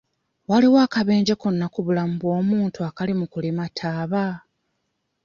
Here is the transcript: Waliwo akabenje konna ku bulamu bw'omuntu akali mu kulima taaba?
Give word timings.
Waliwo 0.49 0.77
akabenje 0.87 1.33
konna 1.41 1.65
ku 1.73 1.79
bulamu 1.85 2.13
bw'omuntu 2.21 2.79
akali 2.89 3.13
mu 3.19 3.25
kulima 3.33 3.63
taaba? 3.77 4.25